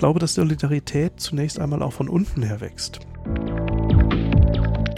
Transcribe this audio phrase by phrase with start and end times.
[0.00, 3.00] glaube, dass Solidarität zunächst einmal auch von unten her wächst.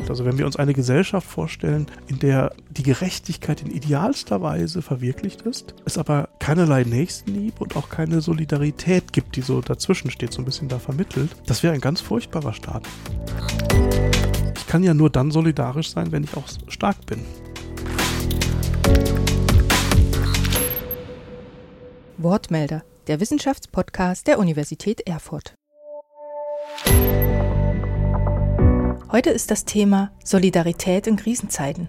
[0.08, 5.42] Also wenn wir uns eine Gesellschaft vorstellen, in der die Gerechtigkeit in idealster Weise verwirklicht
[5.42, 10.40] ist, es aber keinerlei Nächstenliebe und auch keine Solidarität gibt, die so dazwischen steht, so
[10.40, 12.84] ein bisschen da vermittelt, das wäre ein ganz furchtbarer Staat.
[14.56, 17.18] Ich kann ja nur dann solidarisch sein, wenn ich auch stark bin.
[22.18, 25.54] Wortmelder, der Wissenschaftspodcast der Universität Erfurt.
[29.10, 31.88] Heute ist das Thema Solidarität in Krisenzeiten.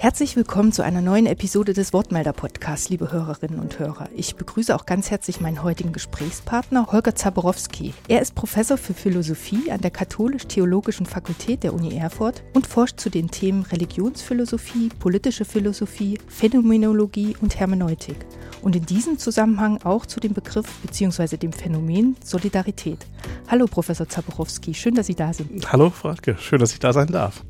[0.00, 4.08] Herzlich willkommen zu einer neuen Episode des Wortmelder-Podcasts, liebe Hörerinnen und Hörer.
[4.14, 7.92] Ich begrüße auch ganz herzlich meinen heutigen Gesprächspartner Holger Zaborowski.
[8.06, 13.10] Er ist Professor für Philosophie an der Katholisch-Theologischen Fakultät der Uni Erfurt und forscht zu
[13.10, 18.24] den Themen Religionsphilosophie, politische Philosophie, Phänomenologie und Hermeneutik.
[18.62, 21.38] Und in diesem Zusammenhang auch zu dem Begriff bzw.
[21.38, 23.04] dem Phänomen Solidarität.
[23.48, 25.72] Hallo, Professor Zaborowski, schön, dass Sie da sind.
[25.72, 27.42] Hallo, Frau Radke, schön, dass ich da sein darf.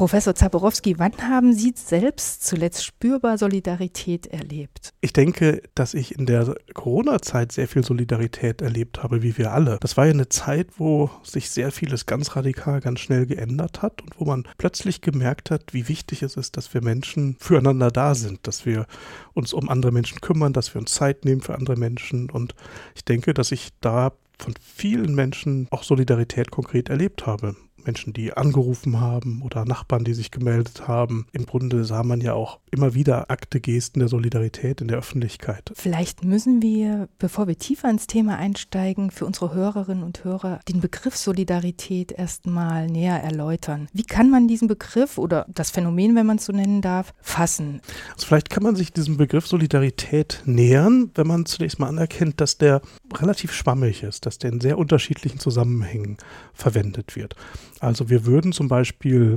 [0.00, 4.94] Professor Zaborowski, wann haben Sie selbst zuletzt spürbar Solidarität erlebt?
[5.02, 9.76] Ich denke, dass ich in der Corona-Zeit sehr viel Solidarität erlebt habe, wie wir alle.
[9.78, 14.00] Das war ja eine Zeit, wo sich sehr vieles ganz radikal, ganz schnell geändert hat
[14.00, 18.14] und wo man plötzlich gemerkt hat, wie wichtig es ist, dass wir Menschen füreinander da
[18.14, 18.86] sind, dass wir
[19.34, 22.30] uns um andere Menschen kümmern, dass wir uns Zeit nehmen für andere Menschen.
[22.30, 22.54] Und
[22.94, 27.54] ich denke, dass ich da von vielen Menschen auch Solidarität konkret erlebt habe.
[27.84, 31.26] Menschen, die angerufen haben oder Nachbarn, die sich gemeldet haben.
[31.32, 35.72] Im Grunde sah man ja auch immer wieder Akte, Gesten der Solidarität in der Öffentlichkeit.
[35.74, 40.80] Vielleicht müssen wir, bevor wir tiefer ins Thema einsteigen, für unsere Hörerinnen und Hörer den
[40.80, 43.88] Begriff Solidarität erstmal näher erläutern.
[43.92, 47.80] Wie kann man diesen Begriff oder das Phänomen, wenn man es so nennen darf, fassen?
[48.14, 52.58] Also vielleicht kann man sich diesem Begriff Solidarität nähern, wenn man zunächst mal anerkennt, dass
[52.58, 52.82] der
[53.14, 56.16] relativ schwammig ist, dass der in sehr unterschiedlichen Zusammenhängen
[56.52, 57.34] verwendet wird.
[57.80, 59.36] Also wir würden zum Beispiel,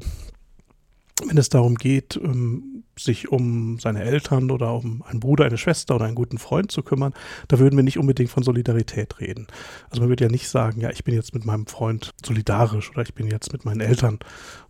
[1.26, 5.96] wenn es darum geht, ähm, sich um seine Eltern oder um einen Bruder, eine Schwester
[5.96, 7.14] oder einen guten Freund zu kümmern,
[7.48, 9.48] da würden wir nicht unbedingt von Solidarität reden.
[9.90, 13.02] Also man würde ja nicht sagen, ja, ich bin jetzt mit meinem Freund solidarisch oder
[13.02, 14.20] ich bin jetzt mit meinen Eltern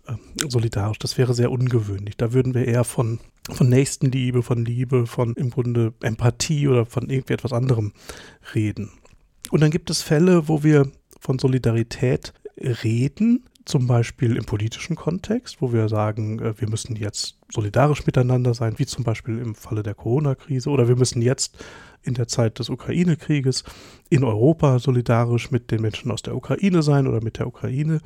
[0.08, 0.14] äh,
[0.48, 1.00] solidarisch.
[1.00, 2.16] Das wäre sehr ungewöhnlich.
[2.16, 3.20] Da würden wir eher von,
[3.52, 7.92] von Nächstenliebe, von Liebe, von im Grunde Empathie oder von irgendwie etwas anderem
[8.56, 8.92] reden.
[9.52, 15.62] Und dann gibt es Fälle, wo wir von Solidarität reden, zum Beispiel im politischen Kontext,
[15.62, 19.84] wo wir sagen, äh, wir müssen jetzt solidarisch miteinander sein, wie zum Beispiel im Falle
[19.84, 21.58] der Corona-Krise, oder wir müssen jetzt
[22.04, 23.64] in der Zeit des Ukraine-Krieges
[24.10, 28.00] in Europa solidarisch mit den Menschen aus der Ukraine sein oder mit der Ukraine.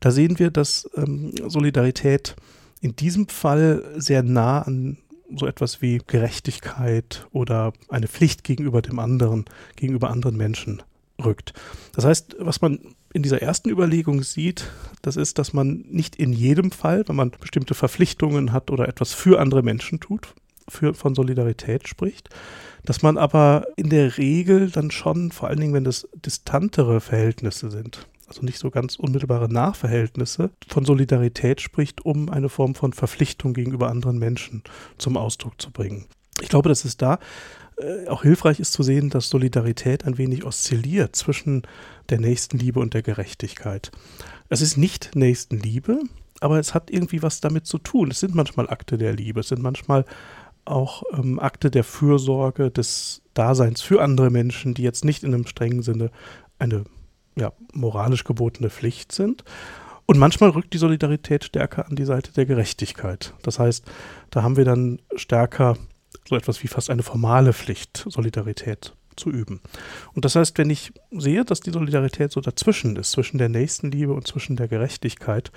[0.00, 2.36] Da sehen wir, dass ähm, Solidarität
[2.80, 4.98] in diesem Fall sehr nah an
[5.34, 9.44] so etwas wie Gerechtigkeit oder eine Pflicht gegenüber dem anderen,
[9.76, 10.82] gegenüber anderen Menschen
[11.24, 11.52] rückt.
[11.94, 12.80] Das heißt, was man
[13.12, 14.70] in dieser ersten Überlegung sieht,
[15.02, 19.12] das ist, dass man nicht in jedem Fall, wenn man bestimmte Verpflichtungen hat oder etwas
[19.12, 20.34] für andere Menschen tut,
[20.68, 22.28] für, von Solidarität spricht,
[22.84, 27.70] dass man aber in der Regel dann schon, vor allen Dingen, wenn das distantere Verhältnisse
[27.70, 33.54] sind, also nicht so ganz unmittelbare Nachverhältnisse, von Solidarität spricht, um eine Form von Verpflichtung
[33.54, 34.62] gegenüber anderen Menschen
[34.98, 36.06] zum Ausdruck zu bringen.
[36.40, 37.18] Ich glaube, dass es da
[37.76, 41.62] äh, auch hilfreich ist zu sehen, dass Solidarität ein wenig oszilliert zwischen
[42.08, 43.90] der Nächstenliebe und der Gerechtigkeit.
[44.48, 46.00] Es ist nicht Nächstenliebe,
[46.40, 48.10] aber es hat irgendwie was damit zu tun.
[48.10, 50.04] Es sind manchmal Akte der Liebe, es sind manchmal
[50.64, 55.46] auch ähm, Akte der Fürsorge, des Daseins für andere Menschen, die jetzt nicht in einem
[55.46, 56.10] strengen Sinne
[56.58, 56.84] eine
[57.36, 59.44] ja, moralisch gebotene Pflicht sind.
[60.06, 63.32] Und manchmal rückt die Solidarität stärker an die Seite der Gerechtigkeit.
[63.42, 63.84] Das heißt,
[64.30, 65.76] da haben wir dann stärker
[66.28, 69.60] so etwas wie fast eine formale Pflicht, Solidarität zu üben.
[70.14, 74.12] Und das heißt, wenn ich sehe, dass die Solidarität so dazwischen ist, zwischen der Nächstenliebe
[74.12, 75.52] und zwischen der Gerechtigkeit,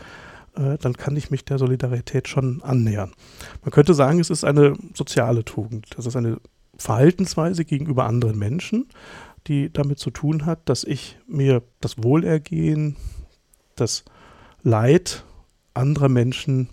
[0.56, 3.14] äh, dann kann ich mich der Solidarität schon annähern.
[3.62, 5.88] Man könnte sagen, es ist eine soziale Tugend.
[5.96, 6.38] Das ist eine
[6.78, 8.88] Verhaltensweise gegenüber anderen Menschen,
[9.48, 12.96] die damit zu tun hat, dass ich mir das Wohlergehen,
[13.76, 14.06] das
[14.64, 15.24] Leid
[15.74, 16.70] anderer Menschen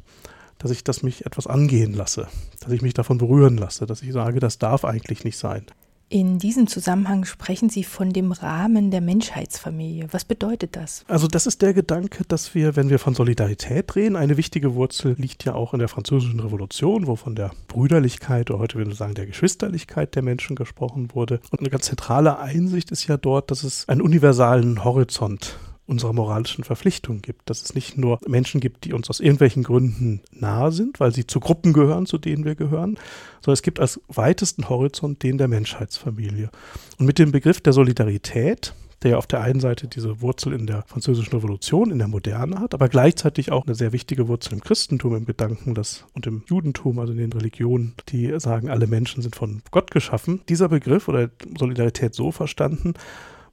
[0.61, 2.29] dass ich das mich etwas angehen lasse,
[2.61, 5.67] dass ich mich davon berühren lasse, dass ich sage, das darf eigentlich nicht sein.
[6.13, 10.09] In diesem Zusammenhang sprechen Sie von dem Rahmen der Menschheitsfamilie.
[10.11, 11.05] Was bedeutet das?
[11.07, 15.15] Also das ist der Gedanke, dass wir, wenn wir von Solidarität reden, eine wichtige Wurzel
[15.19, 18.97] liegt ja auch in der französischen Revolution, wo von der Brüderlichkeit oder heute würde ich
[18.97, 21.39] sagen der Geschwisterlichkeit der Menschen gesprochen wurde.
[21.53, 25.61] Und eine ganz zentrale Einsicht ist ja dort, dass es einen universalen Horizont
[25.91, 27.51] unserer moralischen Verpflichtung gibt.
[27.51, 31.27] Dass es nicht nur Menschen gibt, die uns aus irgendwelchen Gründen nahe sind, weil sie
[31.27, 32.99] zu Gruppen gehören, zu denen wir gehören,
[33.41, 36.51] sondern es gibt als weitesten Horizont den der Menschheitsfamilie.
[36.99, 40.83] Und mit dem Begriff der Solidarität der auf der einen Seite diese Wurzel in der
[40.87, 45.17] französischen Revolution, in der Moderne hat, aber gleichzeitig auch eine sehr wichtige Wurzel im Christentum,
[45.17, 49.37] im Gedanken das, und im Judentum, also in den Religionen, die sagen, alle Menschen sind
[49.37, 50.43] von Gott geschaffen.
[50.49, 52.95] Dieser Begriff oder Solidarität so verstanden,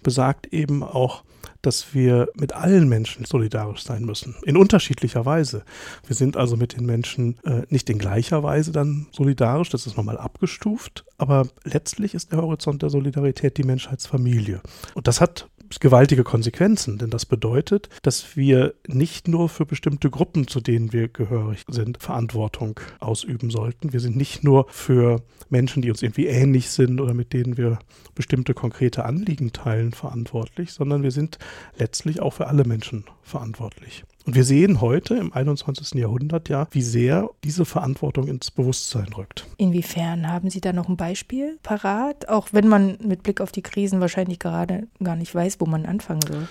[0.04, 1.24] besagt eben auch,
[1.68, 5.64] dass wir mit allen Menschen solidarisch sein müssen, in unterschiedlicher Weise.
[6.06, 9.98] Wir sind also mit den Menschen äh, nicht in gleicher Weise dann solidarisch, das ist
[9.98, 14.62] nochmal abgestuft, aber letztlich ist der Horizont der Solidarität die Menschheitsfamilie.
[14.94, 15.50] Und das hat
[15.80, 21.08] gewaltige Konsequenzen, denn das bedeutet, dass wir nicht nur für bestimmte Gruppen, zu denen wir
[21.08, 23.94] gehörig sind, Verantwortung ausüben sollten.
[23.94, 27.80] Wir sind nicht nur für Menschen, die uns irgendwie ähnlich sind oder mit denen wir
[28.16, 31.38] bestimmte konkrete Anliegen teilen, verantwortlich, sondern wir sind
[31.78, 34.04] letztlich auch für alle Menschen verantwortlich.
[34.28, 35.94] Und wir sehen heute im 21.
[35.94, 39.48] Jahrhundert ja, wie sehr diese Verantwortung ins Bewusstsein rückt.
[39.56, 43.62] Inwiefern haben Sie da noch ein Beispiel parat, auch wenn man mit Blick auf die
[43.62, 46.46] Krisen wahrscheinlich gerade gar nicht weiß, wo man anfangen soll?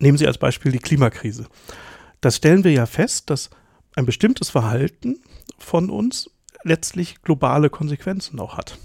[0.00, 1.46] Nehmen Sie als Beispiel die Klimakrise.
[2.20, 3.50] Das stellen wir ja fest, dass
[3.94, 5.20] ein bestimmtes Verhalten
[5.56, 6.32] von uns
[6.64, 8.76] letztlich globale Konsequenzen auch hat.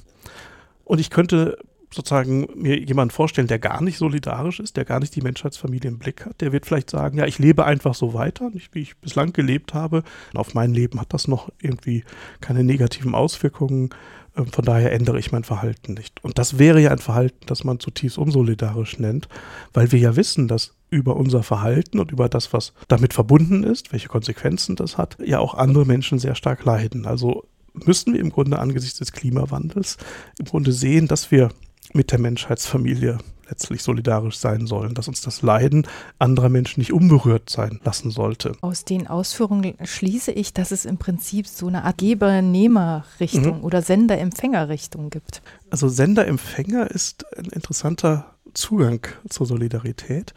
[0.84, 1.58] Und ich könnte
[1.94, 6.00] sozusagen mir jemanden vorstellen, der gar nicht solidarisch ist, der gar nicht die Menschheitsfamilie im
[6.00, 8.98] Blick hat, der wird vielleicht sagen, ja, ich lebe einfach so weiter, nicht wie ich
[8.98, 10.04] bislang gelebt habe.
[10.34, 12.04] Auf mein Leben hat das noch irgendwie
[12.42, 13.90] keine negativen Auswirkungen.
[14.36, 16.24] Ähm, von daher ändere ich mein Verhalten nicht.
[16.24, 19.28] Und das wäre ja ein Verhalten, das man zutiefst unsolidarisch nennt,
[19.74, 23.92] weil wir ja wissen, dass über unser Verhalten und über das, was damit verbunden ist,
[23.92, 27.06] welche Konsequenzen das hat, ja auch andere Menschen sehr stark leiden.
[27.06, 29.98] Also müssen wir im Grunde angesichts des Klimawandels
[30.38, 31.50] im Grunde sehen, dass wir
[31.94, 33.20] mit der Menschheitsfamilie
[33.50, 35.86] letztlich solidarisch sein sollen, dass uns das Leiden
[36.18, 38.54] anderer Menschen nicht unberührt sein lassen sollte.
[38.62, 43.64] Aus den Ausführungen schließe ich, dass es im Prinzip so eine Art Geber-Nehmer-Richtung mhm.
[43.64, 45.42] oder Sender-Empfänger-Richtung gibt.
[45.70, 50.34] Also Sender-Empfänger ist ein interessanter Zugang zur Solidarität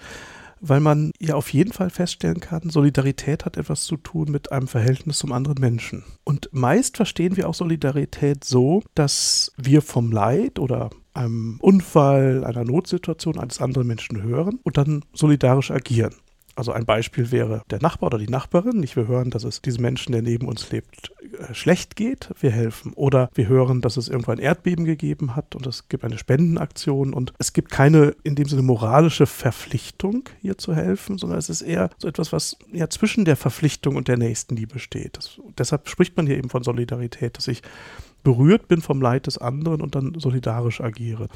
[0.61, 4.69] weil man ja auf jeden Fall feststellen kann, Solidarität hat etwas zu tun mit einem
[4.69, 6.05] Verhältnis zum anderen Menschen.
[6.25, 12.65] Und meist verstehen wir auch Solidarität so, dass wir vom Leid oder einem Unfall, einer
[12.65, 16.15] Notsituation eines anderen Menschen hören und dann solidarisch agieren.
[16.57, 18.81] Also ein Beispiel wäre der Nachbar oder die Nachbarin.
[18.81, 22.31] Nicht wir hören, dass es diesem Menschen, der neben uns lebt, äh, schlecht geht.
[22.41, 22.95] Wir helfen.
[22.95, 27.13] Oder wir hören, dass es irgendwo ein Erdbeben gegeben hat und es gibt eine Spendenaktion
[27.13, 31.61] und es gibt keine in dem Sinne moralische Verpflichtung, hier zu helfen, sondern es ist
[31.61, 35.19] eher so etwas, was ja zwischen der Verpflichtung und der Nächstenliebe steht.
[35.19, 37.61] Das, deshalb spricht man hier eben von Solidarität, dass ich
[38.27, 41.29] berührt bin vom Leid des anderen und dann solidarisch agiere.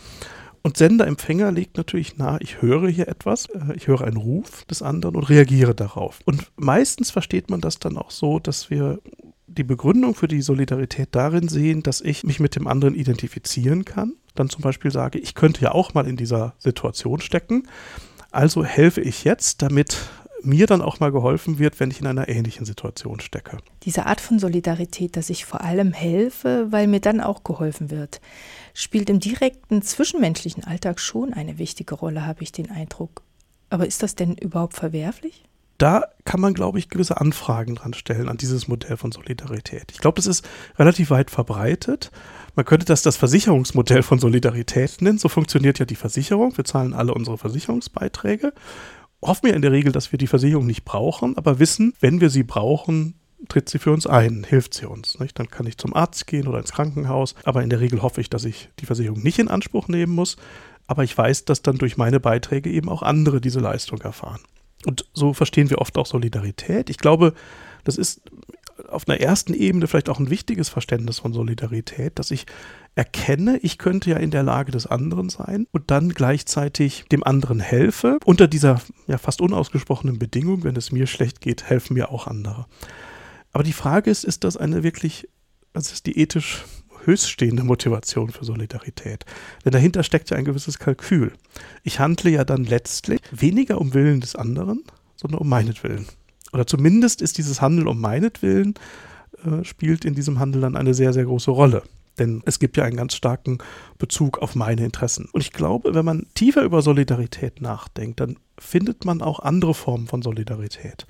[0.62, 4.82] Und Sender-Empfänger legt natürlich nahe, ich höre hier etwas, äh, ich höre einen Ruf des
[4.82, 6.18] anderen und reagiere darauf.
[6.24, 8.98] Und meistens versteht man das dann auch so, dass wir
[9.46, 14.14] die Begründung für die Solidarität darin sehen, dass ich mich mit dem anderen identifizieren kann.
[14.34, 17.68] Dann zum Beispiel sage, ich könnte ja auch mal in dieser Situation stecken.
[18.32, 19.96] Also helfe ich jetzt, damit
[20.42, 23.58] mir dann auch mal geholfen wird, wenn ich in einer ähnlichen Situation stecke.
[23.82, 28.20] Diese Art von Solidarität, dass ich vor allem helfe, weil mir dann auch geholfen wird,
[28.74, 33.22] spielt im direkten zwischenmenschlichen Alltag schon eine wichtige Rolle, habe ich den Eindruck.
[33.68, 35.44] Aber ist das denn überhaupt verwerflich?
[35.80, 39.90] da kann man, glaube ich, gewisse Anfragen dran stellen an dieses Modell von Solidarität.
[39.92, 40.46] Ich glaube, das ist
[40.78, 42.10] relativ weit verbreitet.
[42.54, 45.16] Man könnte das das Versicherungsmodell von Solidarität nennen.
[45.16, 46.54] So funktioniert ja die Versicherung.
[46.56, 48.52] Wir zahlen alle unsere Versicherungsbeiträge
[49.22, 52.30] hoffen wir in der Regel, dass wir die Versicherung nicht brauchen, aber wissen, wenn wir
[52.30, 53.14] sie brauchen,
[53.48, 55.18] tritt sie für uns ein, hilft sie uns.
[55.18, 55.38] Nicht?
[55.38, 58.30] Dann kann ich zum Arzt gehen oder ins Krankenhaus, aber in der Regel hoffe ich,
[58.30, 60.36] dass ich die Versicherung nicht in Anspruch nehmen muss,
[60.86, 64.40] aber ich weiß, dass dann durch meine Beiträge eben auch andere diese Leistung erfahren.
[64.86, 66.90] Und so verstehen wir oft auch Solidarität.
[66.90, 67.34] Ich glaube,
[67.84, 68.22] das ist
[68.88, 72.46] auf einer ersten Ebene vielleicht auch ein wichtiges Verständnis von Solidarität, dass ich
[72.94, 77.60] erkenne, ich könnte ja in der Lage des anderen sein und dann gleichzeitig dem anderen
[77.60, 78.18] helfe.
[78.24, 82.66] Unter dieser ja fast unausgesprochenen Bedingung, wenn es mir schlecht geht, helfen mir auch andere.
[83.52, 85.28] Aber die Frage ist, ist das eine wirklich,
[85.72, 86.64] was ist die ethisch
[87.04, 89.24] höchststehende Motivation für Solidarität?
[89.64, 91.32] Denn dahinter steckt ja ein gewisses Kalkül.
[91.82, 94.84] Ich handle ja dann letztlich weniger um Willen des anderen,
[95.16, 96.06] sondern um meinetwillen
[96.52, 98.74] oder zumindest ist dieses Handeln um meinetwillen,
[99.44, 101.82] äh, spielt in diesem Handel dann eine sehr, sehr große Rolle.
[102.18, 103.58] Denn es gibt ja einen ganz starken
[103.98, 105.28] Bezug auf meine Interessen.
[105.32, 110.06] Und ich glaube, wenn man tiefer über Solidarität nachdenkt, dann findet man auch andere Formen
[110.06, 111.06] von Solidarität.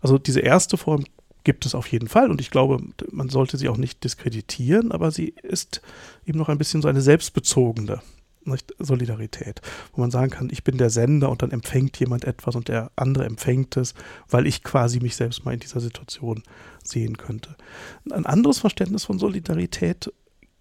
[0.00, 1.04] Also diese erste Form
[1.44, 5.10] gibt es auf jeden Fall und ich glaube, man sollte sie auch nicht diskreditieren, aber
[5.10, 5.82] sie ist
[6.24, 8.00] eben noch ein bisschen so eine selbstbezogene
[8.46, 8.74] nicht?
[8.78, 9.60] Solidarität,
[9.92, 12.90] wo man sagen kann, ich bin der Sender und dann empfängt jemand etwas und der
[12.96, 13.94] andere empfängt es,
[14.28, 16.42] weil ich quasi mich selbst mal in dieser Situation
[16.82, 17.56] sehen könnte.
[18.10, 20.12] Ein anderes Verständnis von Solidarität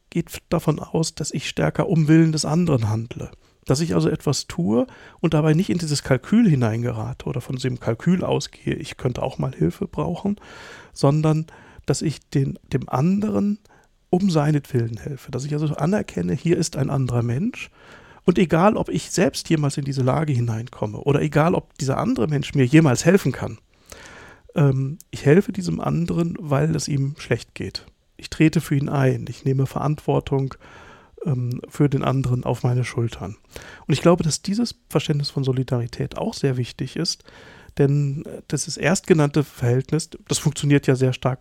[0.10, 3.32] geht davon aus, dass ich stärker um Willen des anderen handle.
[3.66, 4.88] Dass ich also etwas tue
[5.22, 9.38] und dabei nicht in dieses Kalkül hineingerate oder von diesem Kalkül ausgehe, ich könnte auch
[9.38, 10.36] mal Hilfe brauchen,
[10.92, 11.48] sondern
[11.86, 13.60] dass ich den, dem anderen
[14.14, 15.32] um seinetwillen helfe.
[15.32, 17.72] Dass ich also anerkenne, hier ist ein anderer Mensch.
[18.26, 22.28] Und egal, ob ich selbst jemals in diese Lage hineinkomme oder egal, ob dieser andere
[22.28, 23.58] Mensch mir jemals helfen kann,
[24.54, 27.88] ähm, ich helfe diesem anderen, weil es ihm schlecht geht.
[28.16, 30.54] Ich trete für ihn ein, ich nehme Verantwortung
[31.26, 33.38] ähm, für den anderen auf meine Schultern.
[33.88, 37.24] Und ich glaube, dass dieses Verständnis von Solidarität auch sehr wichtig ist,
[37.80, 41.40] denn das ist erstgenannte Verhältnis, das funktioniert ja sehr stark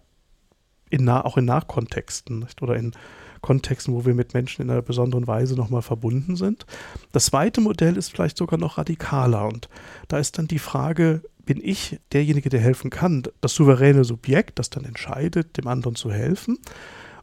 [0.92, 2.62] in auch in Nachkontexten nicht?
[2.62, 2.92] oder in
[3.40, 6.64] Kontexten, wo wir mit Menschen in einer besonderen Weise nochmal verbunden sind.
[7.10, 9.68] Das zweite Modell ist vielleicht sogar noch radikaler und
[10.08, 14.70] da ist dann die Frage, bin ich derjenige, der helfen kann, das souveräne Subjekt, das
[14.70, 16.58] dann entscheidet, dem anderen zu helfen?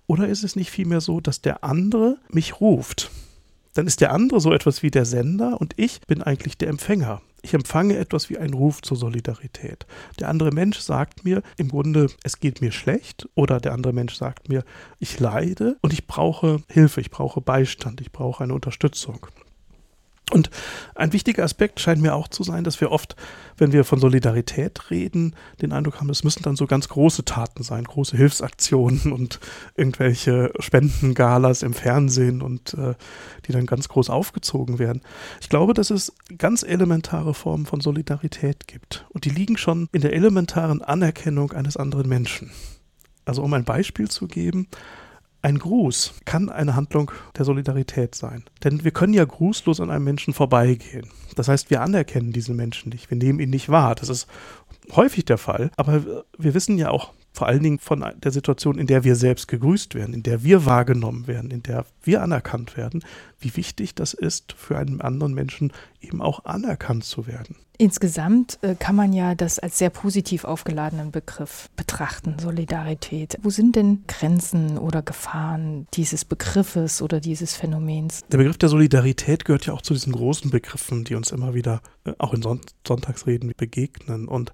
[0.07, 3.11] Oder ist es nicht vielmehr so, dass der andere mich ruft?
[3.75, 7.21] Dann ist der andere so etwas wie der Sender und ich bin eigentlich der Empfänger.
[7.41, 9.86] Ich empfange etwas wie einen Ruf zur Solidarität.
[10.19, 14.15] Der andere Mensch sagt mir im Grunde, es geht mir schlecht oder der andere Mensch
[14.15, 14.63] sagt mir,
[15.00, 19.27] ich leide und ich brauche Hilfe, ich brauche Beistand, ich brauche eine Unterstützung.
[20.31, 20.50] Und
[20.95, 23.15] ein wichtiger Aspekt scheint mir auch zu sein, dass wir oft,
[23.57, 27.63] wenn wir von Solidarität reden, den Eindruck haben, es müssen dann so ganz große Taten
[27.63, 29.39] sein, große Hilfsaktionen und
[29.75, 32.93] irgendwelche Spendengalas im Fernsehen und äh,
[33.48, 35.01] die dann ganz groß aufgezogen werden.
[35.41, 39.05] Ich glaube, dass es ganz elementare Formen von Solidarität gibt.
[39.09, 42.51] Und die liegen schon in der elementaren Anerkennung eines anderen Menschen.
[43.25, 44.67] Also um ein Beispiel zu geben,
[45.41, 48.43] ein Gruß kann eine Handlung der Solidarität sein.
[48.63, 51.08] Denn wir können ja grußlos an einem Menschen vorbeigehen.
[51.36, 53.10] Das heißt, wir anerkennen diesen Menschen nicht.
[53.10, 53.96] Wir nehmen ihn nicht wahr.
[53.96, 54.27] Das ist
[54.91, 55.72] häufig der Fall.
[55.77, 59.48] Aber wir wissen ja auch vor allen Dingen von der Situation, in der wir selbst
[59.48, 63.03] gegrüßt werden, in der wir wahrgenommen werden, in der wir anerkannt werden,
[63.39, 67.55] wie wichtig das ist, für einen anderen Menschen eben auch anerkannt zu werden.
[67.81, 73.38] Insgesamt äh, kann man ja das als sehr positiv aufgeladenen Begriff betrachten, Solidarität.
[73.41, 78.25] Wo sind denn Grenzen oder Gefahren dieses Begriffes oder dieses Phänomens?
[78.29, 81.81] Der Begriff der Solidarität gehört ja auch zu diesen großen Begriffen, die uns immer wieder
[82.03, 84.27] äh, auch in Son Sonntagsreden begegnen.
[84.27, 84.51] Und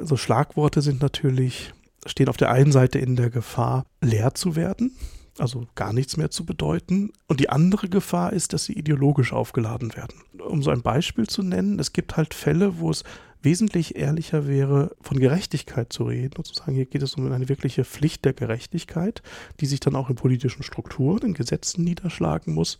[0.00, 1.72] so Schlagworte sind natürlich
[2.06, 4.96] stehen auf der einen Seite in der Gefahr, leer zu werden,
[5.40, 7.12] also gar nichts mehr zu bedeuten.
[7.26, 10.22] Und die andere Gefahr ist, dass sie ideologisch aufgeladen werden.
[10.38, 13.04] Um so ein Beispiel zu nennen, es gibt halt Fälle, wo es
[13.42, 17.48] wesentlich ehrlicher wäre, von Gerechtigkeit zu reden und zu sagen, hier geht es um eine
[17.48, 19.22] wirkliche Pflicht der Gerechtigkeit,
[19.60, 22.78] die sich dann auch in politischen Strukturen, in Gesetzen niederschlagen muss,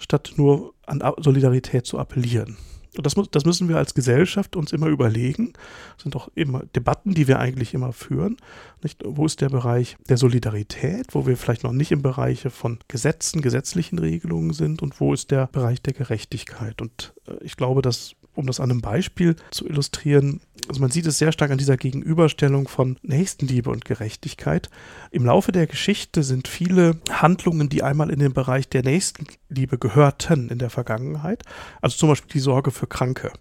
[0.00, 2.56] statt nur an Solidarität zu appellieren.
[2.96, 5.52] Und das, muss, das müssen wir als Gesellschaft uns immer überlegen.
[5.96, 8.36] Das sind doch immer Debatten, die wir eigentlich immer führen.
[8.82, 9.02] Nicht?
[9.04, 13.42] Wo ist der Bereich der Solidarität, wo wir vielleicht noch nicht im Bereich von Gesetzen,
[13.42, 16.80] gesetzlichen Regelungen sind und wo ist der Bereich der Gerechtigkeit?
[16.80, 21.06] Und äh, ich glaube, dass um das an einem Beispiel zu illustrieren, also man sieht
[21.06, 24.70] es sehr stark an dieser Gegenüberstellung von Nächstenliebe und Gerechtigkeit.
[25.10, 30.48] Im Laufe der Geschichte sind viele Handlungen, die einmal in den Bereich der Nächstenliebe gehörten
[30.48, 31.42] in der Vergangenheit,
[31.80, 33.32] also zum Beispiel die Sorge für Kranke.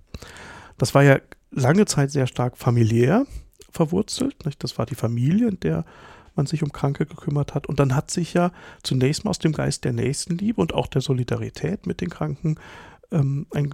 [0.78, 1.20] Das war ja
[1.52, 3.26] lange Zeit sehr stark familiär
[3.70, 4.46] verwurzelt.
[4.46, 4.64] Nicht?
[4.64, 5.86] Das war die Familie, in der
[6.36, 7.68] man sich um Kranke gekümmert hat.
[7.68, 11.02] Und dann hat sich ja zunächst mal aus dem Geist der Nächstenliebe und auch der
[11.02, 12.56] Solidarität mit den Kranken
[13.12, 13.74] ähm, ein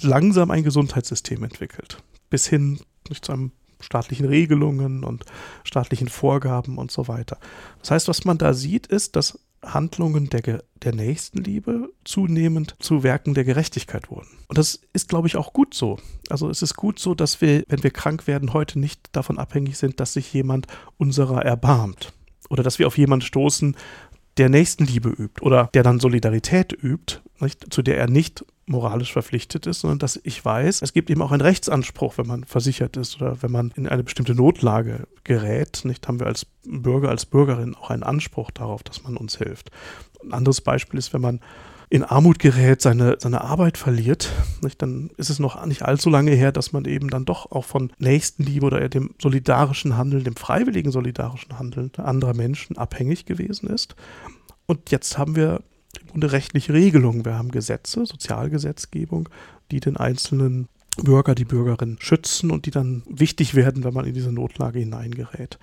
[0.00, 2.02] langsam ein Gesundheitssystem entwickelt.
[2.30, 2.80] Bis hin
[3.20, 5.24] zu einem staatlichen Regelungen und
[5.64, 7.38] staatlichen Vorgaben und so weiter.
[7.80, 13.34] Das heißt, was man da sieht, ist, dass Handlungen der, der Nächstenliebe zunehmend zu Werken
[13.34, 14.28] der Gerechtigkeit wurden.
[14.48, 15.98] Und das ist, glaube ich, auch gut so.
[16.28, 19.76] Also es ist gut so, dass wir, wenn wir krank werden, heute nicht davon abhängig
[19.76, 20.66] sind, dass sich jemand
[20.98, 22.12] unserer erbarmt.
[22.48, 23.76] Oder dass wir auf jemanden stoßen,
[24.36, 29.66] der Nächstenliebe übt oder der dann Solidarität übt, nicht, zu der er nicht moralisch verpflichtet
[29.66, 33.20] ist, sondern dass ich weiß, es gibt eben auch einen Rechtsanspruch, wenn man versichert ist
[33.20, 35.82] oder wenn man in eine bestimmte Notlage gerät.
[35.84, 39.70] Nicht haben wir als Bürger, als Bürgerin auch einen Anspruch darauf, dass man uns hilft.
[40.22, 41.40] Ein anderes Beispiel ist, wenn man
[41.88, 46.32] in Armut gerät, seine, seine Arbeit verliert, nicht, dann ist es noch nicht allzu lange
[46.32, 50.90] her, dass man eben dann doch auch von Nächstenliebe oder dem solidarischen Handeln, dem freiwilligen
[50.90, 53.94] solidarischen Handeln anderer Menschen abhängig gewesen ist.
[54.66, 55.62] Und jetzt haben wir
[56.06, 57.24] Grunde rechtliche Regelungen.
[57.24, 59.28] Wir haben Gesetze, Sozialgesetzgebung,
[59.70, 64.14] die den einzelnen Bürger, die Bürgerin schützen und die dann wichtig werden, wenn man in
[64.14, 65.58] diese Notlage hineingerät.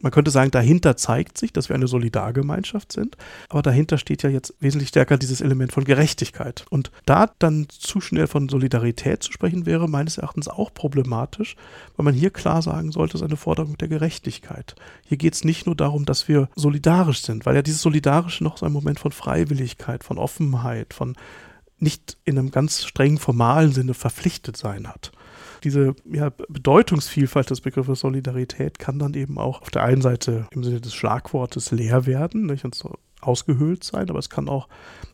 [0.00, 3.16] Man könnte sagen, dahinter zeigt sich, dass wir eine Solidargemeinschaft sind,
[3.48, 6.66] aber dahinter steht ja jetzt wesentlich stärker dieses Element von Gerechtigkeit.
[6.68, 11.56] Und da dann zu schnell von Solidarität zu sprechen, wäre meines Erachtens auch problematisch,
[11.96, 14.74] weil man hier klar sagen sollte, es ist eine Forderung der Gerechtigkeit.
[15.06, 18.58] Hier geht es nicht nur darum, dass wir solidarisch sind, weil ja dieses Solidarische noch
[18.58, 21.16] so ein Moment von Freiwilligkeit, von Offenheit, von
[21.78, 25.12] nicht in einem ganz streng formalen Sinne verpflichtet sein hat.
[25.64, 30.62] Diese ja, Bedeutungsvielfalt des Begriffes Solidarität kann dann eben auch auf der einen Seite im
[30.62, 34.68] Sinne des Schlagwortes leer werden nicht, und so ausgehöhlt sein, aber es kann auch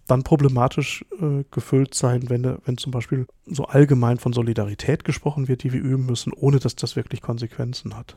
[0.06, 5.62] dann problematisch äh, gefüllt sein, wenn, wenn zum Beispiel so allgemein von Solidarität gesprochen wird,
[5.62, 8.16] die wir üben müssen, ohne dass das wirklich Konsequenzen hat.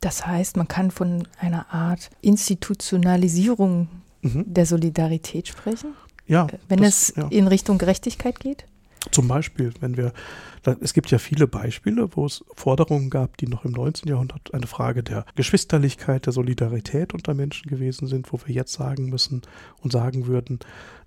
[0.00, 3.88] Das heißt, man kann von einer Art Institutionalisierung
[4.20, 4.44] mhm.
[4.46, 5.94] der Solidarität sprechen?
[6.26, 6.46] Ja.
[6.68, 7.28] Wenn das, es ja.
[7.28, 8.66] in Richtung Gerechtigkeit geht?
[9.12, 10.12] Zum Beispiel, wenn wir,
[10.80, 14.08] es gibt ja viele Beispiele, wo es Forderungen gab, die noch im 19.
[14.08, 19.08] Jahrhundert eine Frage der Geschwisterlichkeit, der Solidarität unter Menschen gewesen sind, wo wir jetzt sagen
[19.08, 19.42] müssen
[19.80, 20.58] und sagen würden,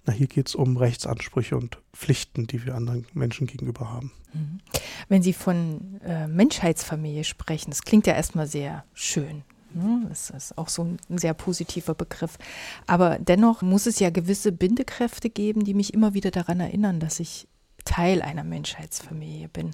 [0.05, 4.13] na, hier geht es um Rechtsansprüche und Pflichten, die wir anderen Menschen gegenüber haben.
[4.33, 4.59] Mhm.
[5.09, 9.43] Wenn Sie von äh, Menschheitsfamilie sprechen, das klingt ja erstmal sehr schön.
[9.73, 10.05] Ne?
[10.09, 12.37] Das ist auch so ein sehr positiver Begriff.
[12.87, 17.19] Aber dennoch muss es ja gewisse Bindekräfte geben, die mich immer wieder daran erinnern, dass
[17.19, 17.47] ich
[17.85, 19.71] Teil einer Menschheitsfamilie bin.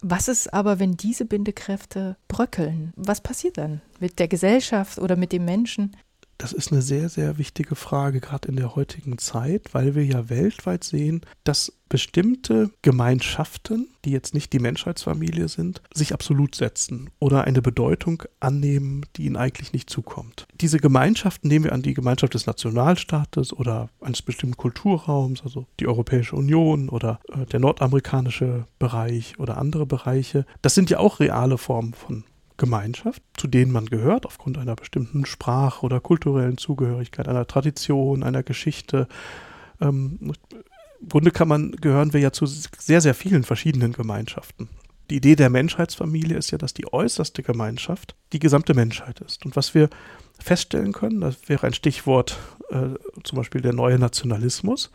[0.00, 2.92] Was ist aber, wenn diese Bindekräfte bröckeln?
[2.96, 5.96] Was passiert dann mit der Gesellschaft oder mit dem Menschen?
[6.38, 10.28] Das ist eine sehr, sehr wichtige Frage, gerade in der heutigen Zeit, weil wir ja
[10.28, 17.44] weltweit sehen, dass bestimmte Gemeinschaften, die jetzt nicht die Menschheitsfamilie sind, sich absolut setzen oder
[17.44, 20.46] eine Bedeutung annehmen, die ihnen eigentlich nicht zukommt.
[20.60, 25.88] Diese Gemeinschaften nehmen wir an die Gemeinschaft des Nationalstaates oder eines bestimmten Kulturraums, also die
[25.88, 30.46] Europäische Union oder äh, der nordamerikanische Bereich oder andere Bereiche.
[30.62, 32.24] Das sind ja auch reale Formen von
[32.58, 38.42] Gemeinschaft, zu denen man gehört, aufgrund einer bestimmten Sprach- oder kulturellen Zugehörigkeit, einer Tradition, einer
[38.42, 39.08] Geschichte.
[39.80, 44.68] Ähm, Im Grunde kann man, gehören wir ja zu sehr, sehr vielen verschiedenen Gemeinschaften.
[45.10, 49.46] Die Idee der Menschheitsfamilie ist ja, dass die äußerste Gemeinschaft die gesamte Menschheit ist.
[49.46, 49.88] Und was wir
[50.38, 52.38] feststellen können, das wäre ein Stichwort,
[52.70, 52.88] äh,
[53.22, 54.90] zum Beispiel der neue Nationalismus,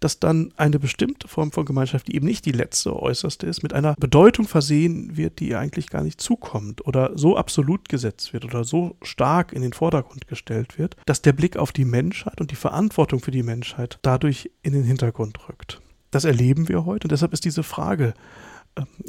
[0.00, 3.72] dass dann eine bestimmte Form von Gemeinschaft, die eben nicht die letzte, äußerste ist, mit
[3.72, 8.44] einer Bedeutung versehen wird, die ihr eigentlich gar nicht zukommt oder so absolut gesetzt wird
[8.44, 12.50] oder so stark in den Vordergrund gestellt wird, dass der Blick auf die Menschheit und
[12.50, 15.80] die Verantwortung für die Menschheit dadurch in den Hintergrund rückt.
[16.10, 18.14] Das erleben wir heute und deshalb ist diese Frage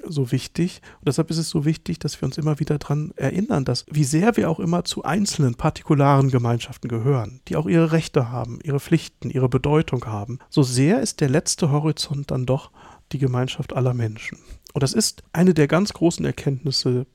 [0.08, 0.82] so wichtig.
[0.99, 4.04] Und deshalb ist es so wichtig, dass wir uns immer wieder daran erinnern, dass wie
[4.04, 8.80] sehr wir auch immer zu einzelnen partikularen Gemeinschaften gehören, die auch ihre Rechte haben, ihre
[8.80, 12.71] Pflichten, ihre Bedeutung haben, so sehr ist der letzte Horizont dann doch
[13.12, 14.38] die Gemeinschaft aller Menschen.
[14.73, 17.06] Und das ist eine der ganz großen Erkenntnisse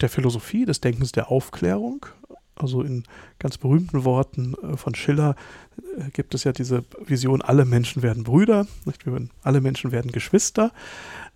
[0.00, 2.06] der Philosophie, des Denkens der Aufklärung.
[2.54, 3.04] Also in
[3.38, 5.36] ganz berühmten Worten äh, von Schiller
[5.98, 9.02] äh, gibt es ja diese Vision, alle Menschen werden Brüder, nicht?
[9.42, 10.72] alle Menschen werden Geschwister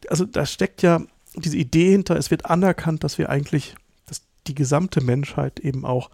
[0.09, 1.03] also da steckt ja
[1.35, 3.75] diese Idee hinter, es wird anerkannt, dass wir eigentlich,
[4.07, 6.11] dass die gesamte Menschheit eben auch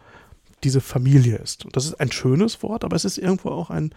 [0.64, 1.64] diese Familie ist.
[1.64, 3.94] Und das ist ein schönes Wort, aber es ist irgendwo auch ein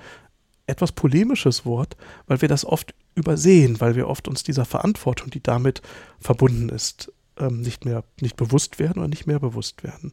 [0.68, 1.96] etwas polemisches Wort,
[2.28, 5.82] weil wir das oft übersehen, weil wir oft uns dieser Verantwortung, die damit
[6.20, 10.12] verbunden ist, ähm, nicht mehr nicht bewusst werden oder nicht mehr bewusst werden.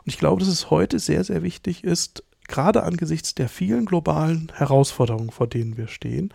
[0.00, 4.50] Und ich glaube, dass es heute sehr, sehr wichtig ist, gerade angesichts der vielen globalen
[4.54, 6.32] Herausforderungen, vor denen wir stehen,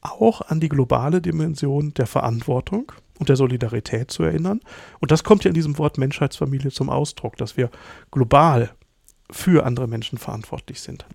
[0.00, 4.60] auch an die globale Dimension der Verantwortung und der Solidarität zu erinnern.
[5.00, 7.70] Und das kommt ja in diesem Wort Menschheitsfamilie zum Ausdruck, dass wir
[8.10, 8.70] global
[9.30, 11.06] für andere Menschen verantwortlich sind.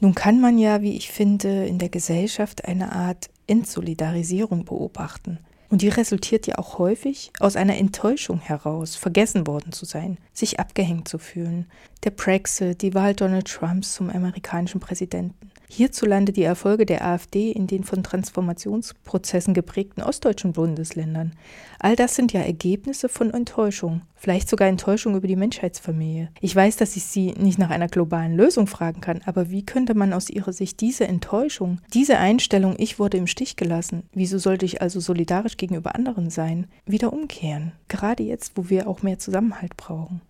[0.00, 5.38] Nun kann man ja, wie ich finde, in der Gesellschaft eine Art Entsolidarisierung beobachten.
[5.70, 10.58] Und die resultiert ja auch häufig aus einer Enttäuschung heraus, vergessen worden zu sein, sich
[10.58, 11.70] abgehängt zu fühlen.
[12.04, 15.50] Der Brexit, die Wahl Donald Trumps zum amerikanischen Präsidenten.
[15.70, 21.34] Hierzulande die Erfolge der AfD in den von Transformationsprozessen geprägten ostdeutschen Bundesländern.
[21.78, 26.30] All das sind ja Ergebnisse von Enttäuschung, vielleicht sogar Enttäuschung über die Menschheitsfamilie.
[26.40, 29.94] Ich weiß, dass ich Sie nicht nach einer globalen Lösung fragen kann, aber wie könnte
[29.94, 34.64] man aus Ihrer Sicht diese Enttäuschung, diese Einstellung, ich wurde im Stich gelassen, wieso sollte
[34.64, 37.72] ich also solidarisch gegenüber anderen sein, wieder umkehren?
[37.88, 40.22] Gerade jetzt, wo wir auch mehr Zusammenhalt brauchen.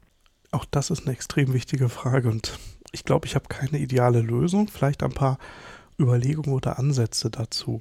[0.50, 2.58] Auch das ist eine extrem wichtige Frage und
[2.92, 5.38] ich glaube, ich habe keine ideale Lösung, vielleicht ein paar
[5.98, 7.78] Überlegungen oder Ansätze dazu.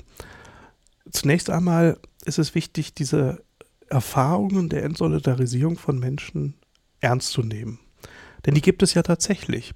[1.11, 3.43] Zunächst einmal ist es wichtig, diese
[3.89, 6.55] Erfahrungen der Entsolidarisierung von Menschen
[6.99, 7.79] ernst zu nehmen.
[8.45, 9.73] Denn die gibt es ja tatsächlich.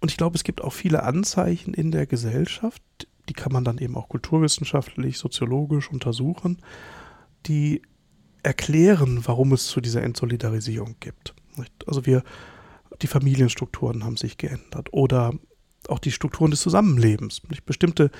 [0.00, 2.82] Und ich glaube, es gibt auch viele Anzeichen in der Gesellschaft,
[3.28, 6.58] die kann man dann eben auch kulturwissenschaftlich, soziologisch untersuchen,
[7.46, 7.82] die
[8.42, 11.34] erklären, warum es zu dieser Entsolidarisierung gibt.
[11.86, 12.22] Also wir,
[13.02, 15.32] die Familienstrukturen haben sich geändert oder
[15.88, 17.42] auch die Strukturen des Zusammenlebens.
[17.64, 18.10] Bestimmte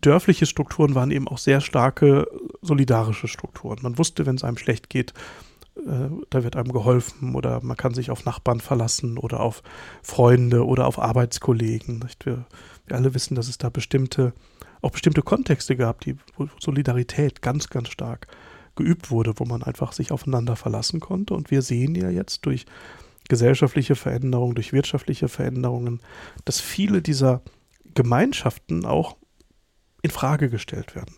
[0.00, 2.26] dörfliche Strukturen waren eben auch sehr starke
[2.62, 3.78] solidarische Strukturen.
[3.82, 5.12] Man wusste, wenn es einem schlecht geht,
[5.76, 9.62] äh, da wird einem geholfen oder man kann sich auf Nachbarn verlassen oder auf
[10.02, 12.04] Freunde oder auf Arbeitskollegen.
[12.24, 12.44] Wir,
[12.86, 14.32] wir alle wissen, dass es da bestimmte,
[14.82, 18.26] auch bestimmte Kontexte gab, die wo Solidarität ganz, ganz stark
[18.74, 21.34] geübt wurde, wo man einfach sich aufeinander verlassen konnte.
[21.34, 22.66] Und wir sehen ja jetzt durch
[23.28, 26.00] gesellschaftliche Veränderungen, durch wirtschaftliche Veränderungen,
[26.44, 27.42] dass viele dieser
[27.94, 29.16] Gemeinschaften auch
[30.02, 31.14] in Frage gestellt werden.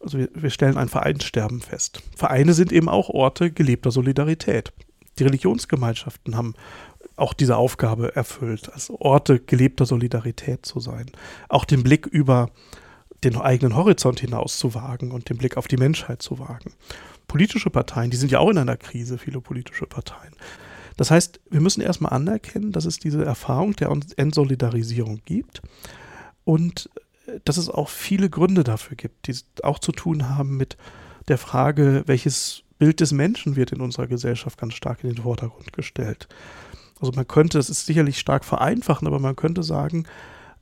[0.00, 2.02] Also wir, wir stellen ein Vereinssterben fest.
[2.16, 4.72] Vereine sind eben auch Orte gelebter Solidarität.
[5.18, 6.54] Die Religionsgemeinschaften haben
[7.16, 11.06] auch diese Aufgabe erfüllt, als Orte gelebter Solidarität zu sein.
[11.48, 12.50] Auch den Blick über
[13.24, 16.74] den eigenen Horizont hinaus zu wagen und den Blick auf die Menschheit zu wagen.
[17.26, 20.34] Politische Parteien, die sind ja auch in einer Krise, viele politische Parteien.
[20.96, 25.62] Das heißt, wir müssen erstmal anerkennen, dass es diese Erfahrung der Entsolidarisierung gibt
[26.44, 26.88] und
[27.44, 30.76] dass es auch viele Gründe dafür gibt, die auch zu tun haben mit
[31.28, 35.72] der Frage, welches Bild des Menschen wird in unserer Gesellschaft ganz stark in den Vordergrund
[35.72, 36.28] gestellt.
[37.00, 40.06] Also man könnte, das ist sicherlich stark vereinfachen, aber man könnte sagen,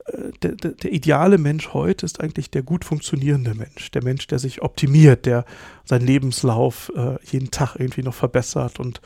[0.05, 3.91] äh, der, der, der, ideale Mensch heute ist eigentlich der gut funktionierende Mensch.
[3.91, 5.45] Der Mensch, der sich optimiert, der
[5.83, 9.01] seinen Lebenslauf äh, jeden Tag irgendwie noch verbessert und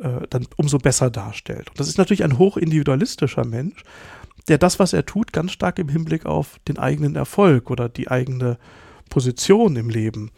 [0.00, 1.70] äh, dann umso besser darstellt.
[1.70, 3.82] Und das ist natürlich ein hochindividualistischer Mensch,
[4.48, 8.10] der das, was er tut, ganz stark im Hinblick auf den eigenen Erfolg oder die
[8.10, 8.58] eigene
[9.10, 10.30] Position im Leben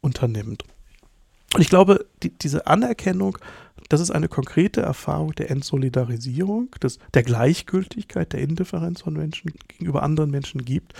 [0.00, 0.64] unternimmt.
[1.54, 3.36] Und ich glaube, die, diese Anerkennung,
[3.88, 10.02] dass es eine konkrete Erfahrung der Entsolidarisierung, des, der Gleichgültigkeit, der Indifferenz von Menschen gegenüber
[10.04, 10.94] anderen Menschen gibt,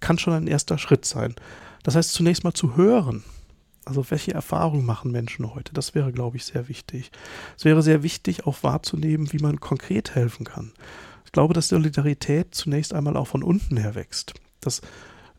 [0.00, 1.34] kann schon ein erster Schritt sein.
[1.82, 3.24] Das heißt, zunächst mal zu hören.
[3.84, 5.72] Also welche Erfahrungen machen Menschen heute?
[5.72, 7.10] Das wäre, glaube ich, sehr wichtig.
[7.56, 10.72] Es wäre sehr wichtig, auch wahrzunehmen, wie man konkret helfen kann.
[11.24, 14.34] Ich glaube, dass Solidarität zunächst einmal auch von unten her wächst.
[14.60, 14.80] Dass,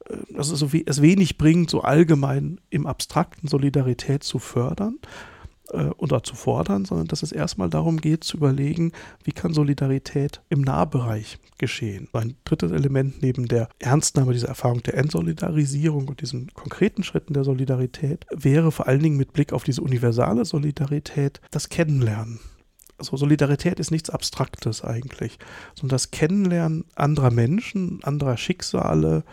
[0.09, 4.97] äh, dass es, so es wenig bringt, so allgemein im Abstrakten Solidarität zu fördern
[5.73, 8.91] äh, oder zu fordern, sondern dass es erstmal darum geht zu überlegen,
[9.23, 12.07] wie kann Solidarität im Nahbereich geschehen.
[12.13, 17.43] Ein drittes Element neben der Ernstnahme dieser Erfahrung der Entsolidarisierung und diesen konkreten Schritten der
[17.43, 22.39] Solidarität wäre vor allen Dingen mit Blick auf diese universale Solidarität das Kennenlernen
[23.01, 25.39] also Solidarität ist nichts Abstraktes eigentlich,
[25.73, 29.23] sondern das Kennenlernen anderer Menschen, anderer Schicksale,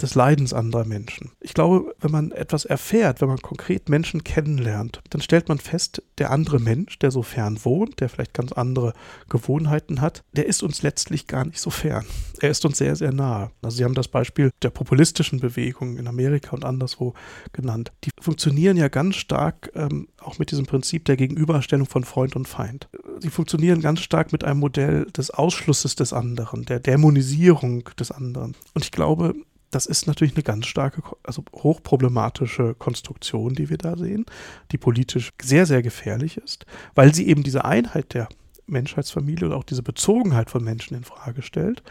[0.00, 1.32] des Leidens anderer Menschen.
[1.40, 6.02] Ich glaube, wenn man etwas erfährt, wenn man konkret Menschen kennenlernt, dann stellt man fest,
[6.18, 8.92] der andere Mensch, der so fern wohnt, der vielleicht ganz andere
[9.28, 12.04] Gewohnheiten hat, der ist uns letztlich gar nicht so fern.
[12.40, 13.50] Er ist uns sehr, sehr nahe.
[13.62, 17.14] Also Sie haben das Beispiel der populistischen Bewegungen in Amerika und anderswo
[17.52, 17.92] genannt.
[18.04, 22.48] Die funktionieren ja ganz stark ähm, auch mit diesem Prinzip der Gegenüberstellung von Freund und
[22.48, 22.88] Feind.
[23.20, 28.56] Sie funktionieren ganz stark mit einem Modell des Ausschlusses des anderen, der Dämonisierung des anderen.
[28.74, 29.34] Und ich glaube,
[29.70, 34.26] das ist natürlich eine ganz starke, also hochproblematische Konstruktion, die wir da sehen,
[34.72, 38.28] die politisch sehr, sehr gefährlich ist, weil sie eben diese Einheit der
[38.66, 41.82] Menschheitsfamilie und auch diese Bezogenheit von Menschen in Frage stellt.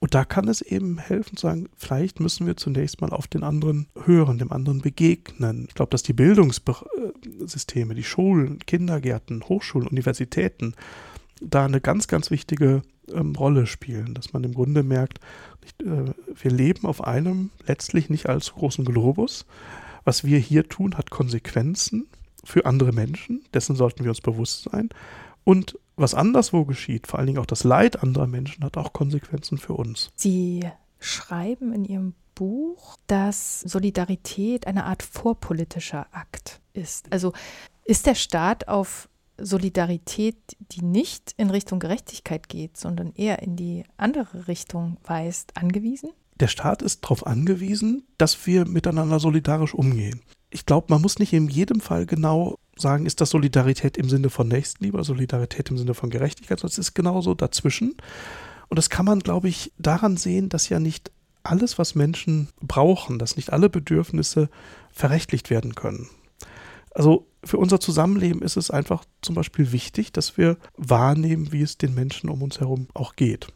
[0.00, 3.42] Und da kann es eben helfen zu sagen, vielleicht müssen wir zunächst mal auf den
[3.42, 5.66] anderen hören, dem anderen begegnen.
[5.68, 10.74] Ich glaube, dass die Bildungssysteme, die Schulen, Kindergärten, Hochschulen, Universitäten
[11.40, 15.18] da eine ganz, ganz wichtige ähm, Rolle spielen, dass man im Grunde merkt,
[15.78, 19.46] wir leben auf einem letztlich nicht allzu großen Globus.
[20.04, 22.06] Was wir hier tun, hat Konsequenzen
[22.44, 24.88] für andere Menschen, dessen sollten wir uns bewusst sein.
[25.44, 29.58] Und was anderswo geschieht, vor allen Dingen auch das Leid anderer Menschen, hat auch Konsequenzen
[29.58, 30.10] für uns.
[30.14, 30.64] Sie
[31.00, 37.12] schreiben in Ihrem Buch, dass Solidarität eine Art vorpolitischer Akt ist.
[37.12, 37.32] Also
[37.84, 39.08] ist der Staat auf
[39.40, 40.36] Solidarität,
[40.72, 46.10] die nicht in Richtung Gerechtigkeit geht, sondern eher in die andere Richtung weist, angewiesen?
[46.40, 50.20] Der Staat ist darauf angewiesen, dass wir miteinander solidarisch umgehen.
[50.50, 54.30] Ich glaube, man muss nicht in jedem Fall genau sagen, ist das Solidarität im Sinne
[54.30, 57.96] von Nächstenliebe, Solidarität im Sinne von Gerechtigkeit, sondern es ist genauso dazwischen.
[58.68, 61.10] Und das kann man, glaube ich, daran sehen, dass ja nicht
[61.42, 64.48] alles, was Menschen brauchen, dass nicht alle Bedürfnisse
[64.92, 66.08] verrechtlicht werden können.
[66.98, 71.78] Also für unser Zusammenleben ist es einfach zum Beispiel wichtig, dass wir wahrnehmen, wie es
[71.78, 73.46] den Menschen um uns herum auch geht.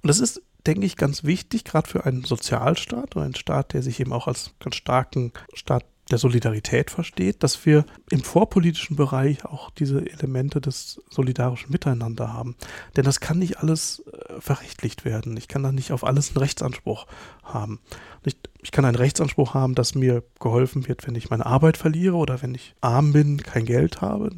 [0.00, 3.84] Und das ist, denke ich, ganz wichtig, gerade für einen Sozialstaat oder einen Staat, der
[3.84, 9.44] sich eben auch als ganz starken Staat der Solidarität versteht, dass wir im vorpolitischen Bereich
[9.44, 12.56] auch diese Elemente des solidarischen Miteinander haben.
[12.96, 15.36] Denn das kann nicht alles äh, verrechtlicht werden.
[15.36, 17.06] Ich kann da nicht auf alles einen Rechtsanspruch
[17.44, 17.78] haben.
[18.24, 22.14] Nicht, Ich kann einen Rechtsanspruch haben, dass mir geholfen wird, wenn ich meine Arbeit verliere
[22.14, 24.30] oder wenn ich arm bin, kein Geld habe.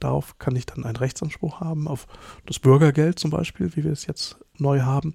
[0.00, 2.06] Darauf kann ich dann einen Rechtsanspruch haben, auf
[2.46, 5.14] das Bürgergeld zum Beispiel, wie wir es jetzt neu haben.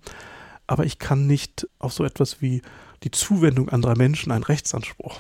[0.67, 2.61] Aber ich kann nicht auf so etwas wie
[3.03, 5.19] die Zuwendung anderer Menschen einen Rechtsanspruch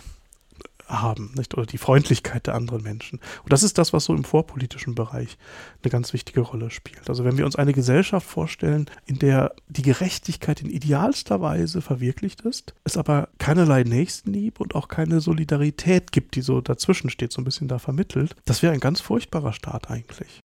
[0.87, 1.55] haben, nicht?
[1.55, 3.19] Oder die Freundlichkeit der anderen Menschen.
[3.43, 5.37] Und das ist das, was so im vorpolitischen Bereich
[5.83, 7.09] eine ganz wichtige Rolle spielt.
[7.09, 12.41] Also wenn wir uns eine Gesellschaft vorstellen, in der die Gerechtigkeit in idealster Weise verwirklicht
[12.41, 17.41] ist, es aber keinerlei Nächstenliebe und auch keine Solidarität gibt, die so dazwischen steht, so
[17.41, 20.39] ein bisschen da vermittelt, das wäre ein ganz furchtbarer Staat eigentlich.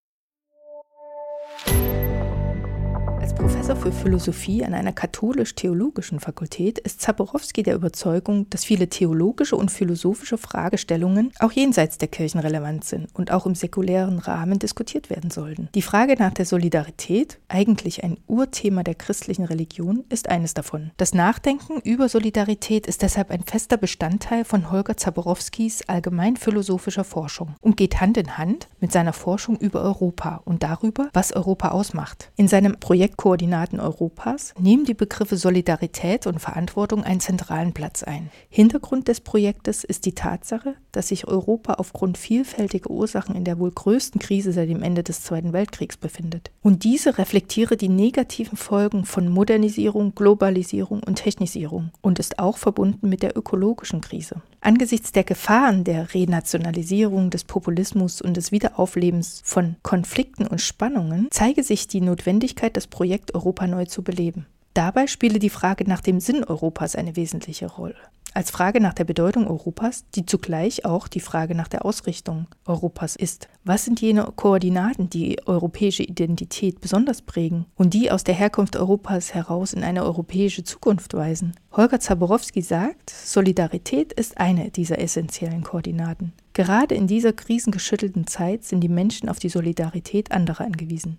[3.20, 9.56] Als Professor für Philosophie an einer katholisch-theologischen Fakultät ist Zaborowski der Überzeugung, dass viele theologische
[9.56, 15.08] und philosophische Fragestellungen auch jenseits der Kirchen relevant sind und auch im säkulären Rahmen diskutiert
[15.08, 15.68] werden sollten.
[15.74, 20.90] Die Frage nach der Solidarität, eigentlich ein Urthema der christlichen Religion, ist eines davon.
[20.96, 27.76] Das Nachdenken über Solidarität ist deshalb ein fester Bestandteil von Holger Zaborowskis allgemeinphilosophischer Forschung und
[27.76, 32.30] geht Hand in Hand mit seiner Forschung über Europa und darüber, was Europa ausmacht.
[32.36, 33.16] In seinem Projekt
[33.50, 38.30] Koordinaten Europas nehmen die Begriffe Solidarität und Verantwortung einen zentralen Platz ein.
[38.48, 43.72] Hintergrund des Projektes ist die Tatsache, dass sich Europa aufgrund vielfältiger Ursachen in der wohl
[43.72, 46.52] größten Krise seit dem Ende des Zweiten Weltkriegs befindet.
[46.62, 53.08] Und diese reflektiere die negativen Folgen von Modernisierung, Globalisierung und Technisierung und ist auch verbunden
[53.08, 54.42] mit der ökologischen Krise.
[54.62, 61.62] Angesichts der Gefahren der Renationalisierung, des Populismus und des Wiederauflebens von Konflikten und Spannungen zeige
[61.62, 64.46] sich die Notwendigkeit Projekts Projekt Europa neu zu beleben.
[64.74, 67.96] Dabei spiele die Frage nach dem Sinn Europas eine wesentliche Rolle.
[68.32, 73.16] Als Frage nach der Bedeutung Europas, die zugleich auch die Frage nach der Ausrichtung Europas
[73.16, 73.48] ist.
[73.64, 79.34] Was sind jene Koordinaten, die europäische Identität besonders prägen und die aus der Herkunft Europas
[79.34, 81.56] heraus in eine europäische Zukunft weisen?
[81.72, 86.32] Holger Zaborowski sagt, Solidarität ist eine dieser essentiellen Koordinaten.
[86.52, 91.18] Gerade in dieser krisengeschüttelten Zeit sind die Menschen auf die Solidarität anderer angewiesen.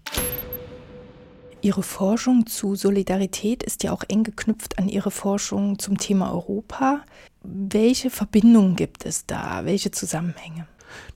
[1.61, 7.01] Ihre Forschung zu Solidarität ist ja auch eng geknüpft an Ihre Forschung zum Thema Europa.
[7.43, 9.63] Welche Verbindungen gibt es da?
[9.63, 10.67] Welche Zusammenhänge?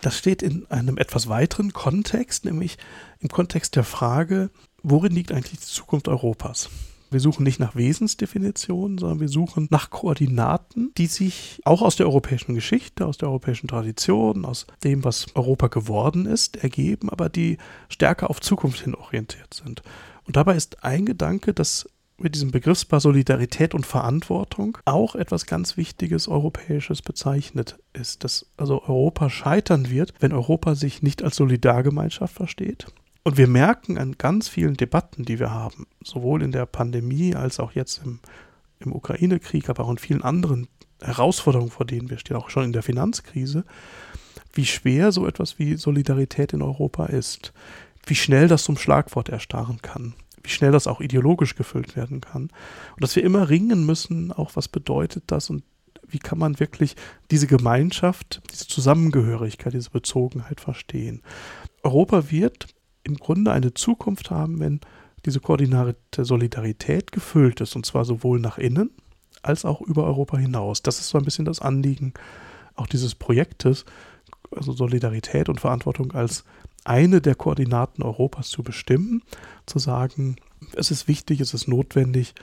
[0.01, 2.77] Das steht in einem etwas weiteren Kontext, nämlich
[3.19, 4.51] im Kontext der Frage,
[4.84, 6.69] worin liegt eigentlich die Zukunft Europas?
[7.12, 12.08] Wir suchen nicht nach Wesensdefinitionen, sondern wir suchen nach Koordinaten, die sich auch aus der
[12.08, 17.58] europäischen Geschichte, aus der europäischen Tradition, aus dem, was Europa geworden ist, ergeben, aber die
[17.89, 19.81] stärker auf Zukunft hin orientiert sind.
[20.25, 25.75] Und dabei ist ein Gedanke, dass mit diesem Begriffspaar Solidarität und Verantwortung auch etwas ganz
[25.75, 32.33] Wichtiges Europäisches bezeichnet ist, dass also Europa scheitern wird, wenn Europa sich nicht als Solidargemeinschaft
[32.33, 32.88] versteht.
[33.23, 37.59] Und wir merken an ganz vielen Debatten, die wir haben, sowohl in der Pandemie als
[37.59, 38.19] auch jetzt im,
[38.79, 40.67] im Ukraine-Krieg, aber auch in vielen anderen
[41.01, 43.65] Herausforderungen, vor denen wir stehen, auch schon in der Finanzkrise,
[44.53, 47.51] wie schwer so etwas wie Solidarität in Europa ist
[48.05, 50.13] wie schnell das zum Schlagwort erstarren kann,
[50.43, 52.43] wie schnell das auch ideologisch gefüllt werden kann.
[52.43, 55.63] Und dass wir immer ringen müssen, auch was bedeutet das und
[56.07, 56.95] wie kann man wirklich
[57.31, 61.21] diese Gemeinschaft, diese Zusammengehörigkeit, diese Bezogenheit verstehen.
[61.83, 62.67] Europa wird
[63.03, 64.81] im Grunde eine Zukunft haben, wenn
[65.25, 68.91] diese koordinate Solidarität gefüllt ist, und zwar sowohl nach innen
[69.41, 70.81] als auch über Europa hinaus.
[70.81, 72.13] Das ist so ein bisschen das Anliegen
[72.75, 73.85] auch dieses Projektes,
[74.55, 76.43] also Solidarität und Verantwortung als
[76.85, 79.23] eine der Koordinaten Europas zu bestimmen,
[79.65, 80.37] zu sagen,
[80.75, 82.33] es ist wichtig, es ist notwendig,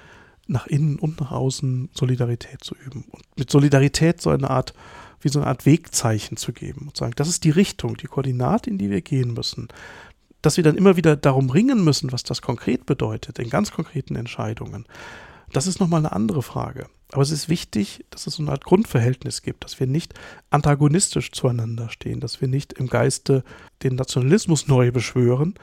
[0.47, 3.05] nach innen und nach außen Solidarität zu üben.
[3.11, 4.75] Und mit Solidarität so eine Art,
[5.21, 8.69] wie so eine Art Wegzeichen zu geben und sagen, das ist die Richtung, die Koordinate,
[8.69, 9.69] in die wir gehen müssen.
[10.43, 14.17] Dass wir dann immer wieder darum ringen müssen, was das konkret bedeutet, in ganz konkreten
[14.17, 14.87] Entscheidungen.
[15.53, 16.89] Das ist nochmal eine andere Frage.
[17.13, 20.15] Aber es ist wichtig, dass es so eine Art Grundverhältnis gibt, dass wir nicht
[20.51, 23.45] antagonistisch zueinander stehen, dass wir nicht im Geiste
[23.83, 25.55] den Nationalismus neu beschwören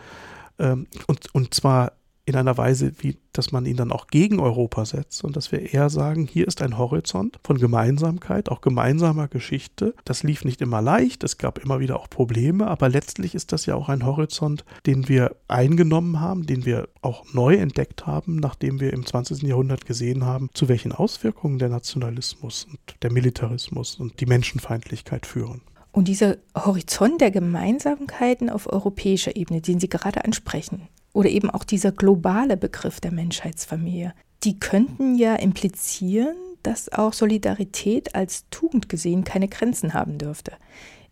[0.59, 1.93] ähm, und, und zwar
[2.29, 5.73] in einer Weise, wie dass man ihn dann auch gegen Europa setzt und dass wir
[5.73, 9.93] eher sagen, hier ist ein Horizont von Gemeinsamkeit, auch gemeinsamer Geschichte.
[10.03, 13.65] Das lief nicht immer leicht, es gab immer wieder auch Probleme, aber letztlich ist das
[13.65, 18.79] ja auch ein Horizont, den wir eingenommen haben, den wir auch neu entdeckt haben, nachdem
[18.79, 19.43] wir im 20.
[19.43, 25.61] Jahrhundert gesehen haben, zu welchen Auswirkungen der Nationalismus und der Militarismus und die Menschenfeindlichkeit führen.
[25.91, 31.63] Und dieser Horizont der Gemeinsamkeiten auf europäischer Ebene, den Sie gerade ansprechen, oder eben auch
[31.63, 39.24] dieser globale Begriff der Menschheitsfamilie, die könnten ja implizieren, dass auch Solidarität als Tugend gesehen
[39.24, 40.54] keine Grenzen haben dürfte.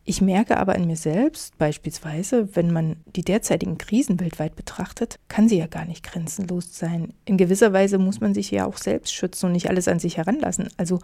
[0.10, 5.50] Ich merke aber in mir selbst, beispielsweise, wenn man die derzeitigen Krisen weltweit betrachtet, kann
[5.50, 7.14] sie ja gar nicht grenzenlos sein.
[7.26, 10.16] In gewisser Weise muss man sich ja auch selbst schützen und nicht alles an sich
[10.16, 10.70] heranlassen.
[10.78, 11.00] Also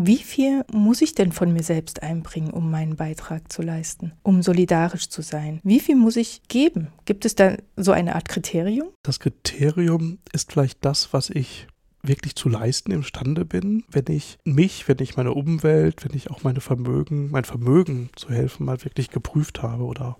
[0.00, 4.42] wie viel muss ich denn von mir selbst einbringen, um meinen Beitrag zu leisten, um
[4.42, 5.58] solidarisch zu sein?
[5.64, 6.92] Wie viel muss ich geben?
[7.04, 8.90] Gibt es da so eine Art Kriterium?
[9.02, 11.66] Das Kriterium ist vielleicht das, was ich
[12.00, 16.44] wirklich zu leisten imstande bin, wenn ich mich, wenn ich meine Umwelt, wenn ich auch
[16.44, 20.16] meine Vermögen, mein Vermögen zu helfen mal wirklich geprüft habe oder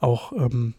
[0.00, 0.74] auch ähm,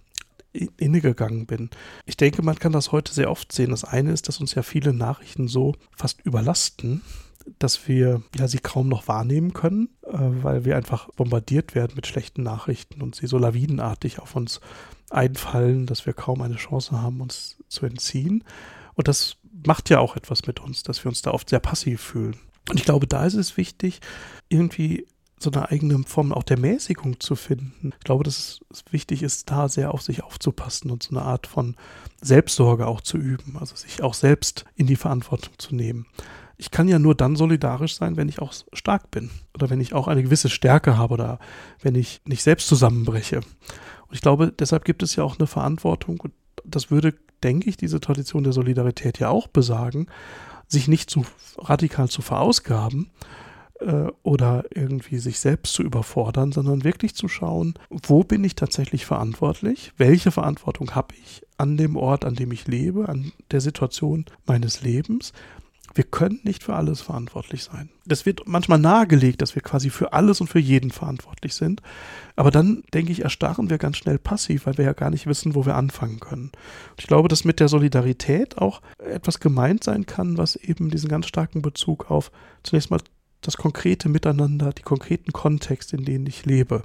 [0.51, 1.69] innegegangen bin.
[2.06, 3.71] Ich denke, man kann das heute sehr oft sehen.
[3.71, 7.01] Das eine ist, dass uns ja viele Nachrichten so fast überlasten,
[7.60, 12.08] dass wir ja sie kaum noch wahrnehmen können, äh, weil wir einfach bombardiert werden mit
[12.08, 14.62] schlechten Nachrichten und sie so lawinenartig auf uns
[15.10, 18.43] einfallen, dass wir kaum eine Chance haben, uns zu entziehen.
[18.95, 22.01] Und das macht ja auch etwas mit uns, dass wir uns da oft sehr passiv
[22.01, 22.36] fühlen.
[22.69, 23.99] Und ich glaube, da ist es wichtig,
[24.49, 25.08] irgendwie
[25.39, 27.91] so eine eigene Form auch der Mäßigung zu finden.
[27.97, 31.47] Ich glaube, dass es wichtig ist, da sehr auf sich aufzupassen und so eine Art
[31.47, 31.75] von
[32.21, 36.06] Selbstsorge auch zu üben, also sich auch selbst in die Verantwortung zu nehmen
[36.58, 39.94] ich kann ja nur dann solidarisch sein, wenn ich auch stark bin oder wenn ich
[39.94, 41.39] auch eine gewisse Stärke habe oder
[41.82, 43.38] wenn ich nicht selbst zusammenbreche.
[43.38, 47.13] Und ich glaube, deshalb gibt es ja auch eine Verantwortung und das würde,
[47.44, 50.08] denke ich, diese Tradition der Solidarität ja auch besagen,
[50.68, 51.26] sich nicht zu
[51.58, 53.12] radikal zu verausgaben
[53.80, 59.06] äh, oder irgendwie sich selbst zu überfordern, sondern wirklich zu schauen, wo bin ich tatsächlich
[59.06, 64.26] verantwortlich, welche Verantwortung habe ich an dem Ort, an dem ich lebe, an der Situation
[64.46, 65.34] meines Lebens
[65.95, 67.89] wir können nicht für alles verantwortlich sein.
[68.06, 71.82] Das wird manchmal nahegelegt, dass wir quasi für alles und für jeden verantwortlich sind.
[72.36, 75.56] Aber dann, denke ich, erstarren wir ganz schnell passiv, weil wir ja gar nicht wissen,
[75.56, 76.51] wo wir anfangen können.
[76.91, 81.10] Und ich glaube, dass mit der Solidarität auch etwas gemeint sein kann, was eben diesen
[81.10, 82.32] ganz starken Bezug auf
[82.63, 82.99] zunächst mal
[83.41, 86.84] das konkrete Miteinander, die konkreten Kontexte, in denen ich lebe,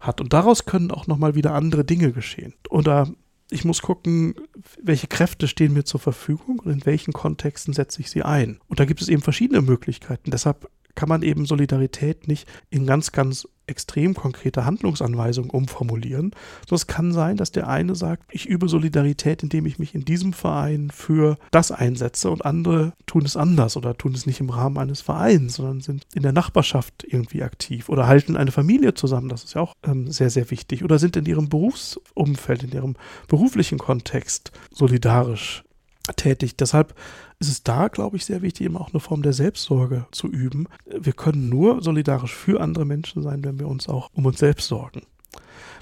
[0.00, 0.20] hat.
[0.20, 2.54] Und daraus können auch nochmal wieder andere Dinge geschehen.
[2.70, 3.08] Oder
[3.50, 4.34] ich muss gucken,
[4.82, 8.58] welche Kräfte stehen mir zur Verfügung und in welchen Kontexten setze ich sie ein.
[8.68, 10.30] Und da gibt es eben verschiedene Möglichkeiten.
[10.30, 16.32] Deshalb kann man eben Solidarität nicht in ganz, ganz extrem konkrete Handlungsanweisungen umformulieren.
[16.68, 20.04] So es kann sein, dass der eine sagt, ich übe Solidarität, indem ich mich in
[20.04, 24.50] diesem Verein für das einsetze und andere tun es anders oder tun es nicht im
[24.50, 29.28] Rahmen eines Vereins, sondern sind in der Nachbarschaft irgendwie aktiv oder halten eine Familie zusammen.
[29.28, 30.84] Das ist ja auch ähm, sehr, sehr wichtig.
[30.84, 32.96] Oder sind in ihrem Berufsumfeld, in ihrem
[33.28, 35.65] beruflichen Kontext solidarisch
[36.14, 36.56] tätig.
[36.56, 36.94] Deshalb
[37.38, 40.68] ist es da, glaube ich, sehr wichtig, eben auch eine Form der Selbstsorge zu üben.
[40.86, 44.68] Wir können nur solidarisch für andere Menschen sein, wenn wir uns auch um uns selbst
[44.68, 45.02] sorgen.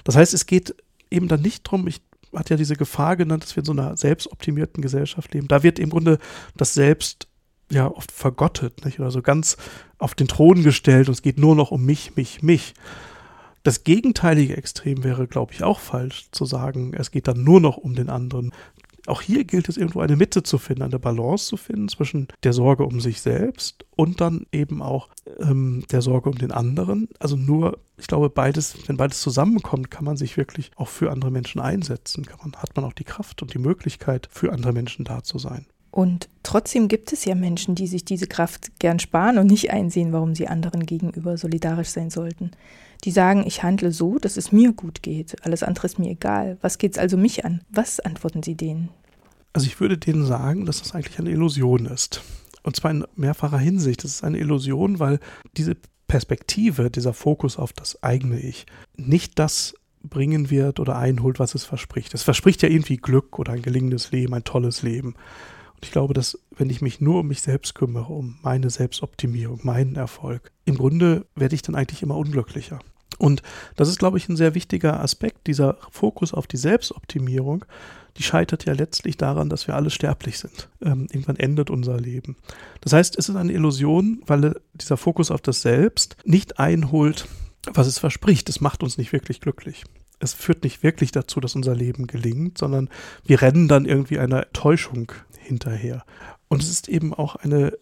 [0.03, 0.75] Das heißt, es geht
[1.11, 2.01] eben dann nicht darum, ich
[2.33, 5.47] hatte ja diese Gefahr genannt, dass wir in so einer selbstoptimierten Gesellschaft leben.
[5.47, 6.17] Da wird im Grunde
[6.57, 7.27] das Selbst
[7.71, 8.99] ja oft vergottet, nicht?
[8.99, 9.57] Oder so ganz
[9.97, 12.73] auf den Thron gestellt und es geht nur noch um mich, mich, mich.
[13.63, 17.77] Das gegenteilige Extrem wäre, glaube ich, auch falsch zu sagen, es geht dann nur noch
[17.77, 18.51] um den anderen
[19.07, 22.53] auch hier gilt es irgendwo eine Mitte zu finden, eine Balance zu finden zwischen der
[22.53, 27.09] Sorge um sich selbst und dann eben auch ähm, der Sorge um den anderen.
[27.19, 31.31] Also nur, ich glaube, beides, wenn beides zusammenkommt, kann man sich wirklich auch für andere
[31.31, 32.25] Menschen einsetzen.
[32.41, 35.65] Man, hat man auch die Kraft und die Möglichkeit, für andere Menschen da zu sein.
[35.91, 40.11] Und trotzdem gibt es ja Menschen, die sich diese Kraft gern sparen und nicht einsehen,
[40.11, 42.51] warum sie anderen gegenüber solidarisch sein sollten.
[43.05, 45.35] Die sagen, ich handle so, dass es mir gut geht.
[45.45, 46.57] Alles andere ist mir egal.
[46.61, 47.61] Was geht es also mich an?
[47.69, 48.89] Was antworten Sie denen?
[49.53, 52.21] Also ich würde denen sagen, dass das eigentlich eine Illusion ist.
[52.63, 54.03] Und zwar in mehrfacher Hinsicht.
[54.03, 55.19] Das ist eine Illusion, weil
[55.55, 58.65] diese Perspektive, dieser Fokus auf das eigene Ich,
[58.97, 62.13] nicht das bringen wird oder einholt, was es verspricht.
[62.13, 65.09] Es verspricht ja irgendwie Glück oder ein gelingendes Leben, ein tolles Leben.
[65.75, 69.59] Und ich glaube, dass wenn ich mich nur um mich selbst kümmere, um meine Selbstoptimierung,
[69.63, 72.79] meinen Erfolg, im Grunde werde ich dann eigentlich immer unglücklicher.
[73.17, 73.41] Und
[73.75, 77.65] das ist, glaube ich, ein sehr wichtiger Aspekt, dieser Fokus auf die Selbstoptimierung,
[78.17, 80.69] die scheitert ja letztlich daran, dass wir alle sterblich sind.
[80.81, 82.37] Ähm, irgendwann endet unser Leben.
[82.81, 87.27] Das heißt, es ist eine Illusion, weil dieser Fokus auf das Selbst nicht einholt,
[87.73, 88.47] was es verspricht.
[88.47, 89.83] Es macht uns nicht wirklich glücklich.
[90.19, 92.89] Es führt nicht wirklich dazu, dass unser Leben gelingt, sondern
[93.25, 96.05] wir rennen dann irgendwie einer Täuschung hinterher.
[96.47, 97.73] Und es ist eben auch eine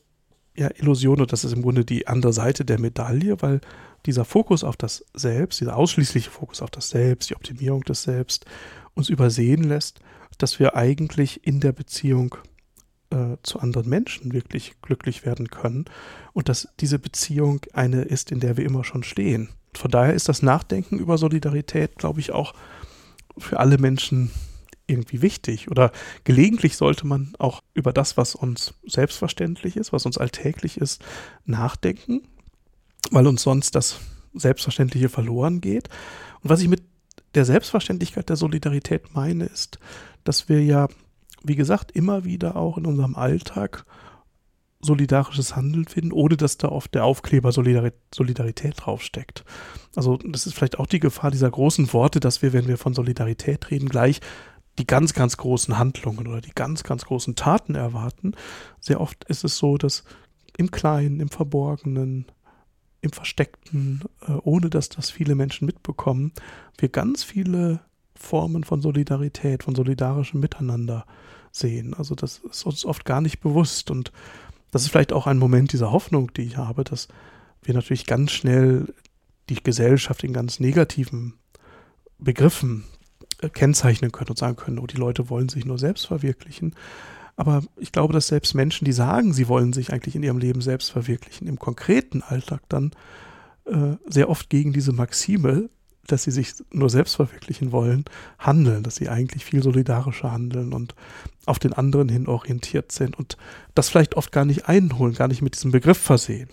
[0.56, 3.62] ja, Illusion, und das ist im Grunde die andere Seite der Medaille, weil
[4.06, 8.46] dieser Fokus auf das Selbst, dieser ausschließliche Fokus auf das Selbst, die Optimierung des Selbst,
[8.94, 10.00] uns übersehen lässt,
[10.38, 12.36] dass wir eigentlich in der Beziehung
[13.10, 15.86] äh, zu anderen Menschen wirklich glücklich werden können
[16.34, 19.50] und dass diese Beziehung eine ist, in der wir immer schon stehen.
[19.75, 22.54] Von daher ist das Nachdenken über Solidarität, glaube ich, auch
[23.38, 24.32] für alle Menschen
[24.88, 25.69] irgendwie wichtig.
[25.71, 25.92] Oder
[26.23, 31.04] gelegentlich sollte man auch über das, was uns selbstverständlich ist, was uns alltäglich ist,
[31.46, 32.21] nachdenken,
[33.12, 34.00] weil uns sonst das
[34.34, 35.90] Selbstverständliche verloren geht.
[36.42, 36.84] Und was ich mit
[37.36, 39.79] der Selbstverständlichkeit der Solidarität meine, ist,
[40.23, 40.88] dass wir ja,
[41.44, 43.86] wie gesagt, immer wieder auch in unserem Alltag
[44.86, 49.46] solidarisches Handeln finden, ohne dass da oft der Aufkleber Solidarität draufsteckt.
[49.96, 52.94] Also das ist vielleicht auch die Gefahr dieser großen Worte, dass wir, wenn wir von
[52.94, 54.19] Solidarität reden, gleich
[54.80, 58.34] die ganz, ganz großen Handlungen oder die ganz, ganz großen Taten erwarten.
[58.80, 60.04] Sehr oft ist es so, dass
[60.58, 62.26] im Kleinen, im Verborgenen,
[63.02, 66.32] im Versteckten, äh, ohne dass das viele Menschen mitbekommen,
[66.78, 67.82] wir ganz viele
[68.15, 71.06] Formen von Solidarität, von solidarischem Miteinander
[71.52, 71.94] sehen.
[71.94, 74.12] Also das ist uns oft gar nicht bewusst und
[74.71, 77.08] das ist vielleicht auch ein Moment dieser Hoffnung, die ich habe, dass
[77.62, 78.94] wir natürlich ganz schnell
[79.50, 81.34] die Gesellschaft in ganz negativen
[82.17, 82.86] Begriffen
[83.50, 86.75] kennzeichnen können und sagen können, oh, die Leute wollen sich nur selbst verwirklichen.
[87.35, 90.62] Aber ich glaube, dass selbst Menschen, die sagen, sie wollen sich eigentlich in ihrem Leben
[90.62, 92.91] selbst verwirklichen, im konkreten Alltag dann
[93.65, 95.69] äh, sehr oft gegen diese Maxime
[96.08, 98.06] dass sie sich nur selbst verwirklichen wollen,
[98.37, 100.96] handeln, dass sie eigentlich viel solidarischer handeln und
[101.46, 103.37] auf den anderen hin orientiert sind und
[103.75, 106.50] das vielleicht oft gar nicht einholen, gar nicht mit diesem Begriff versehen.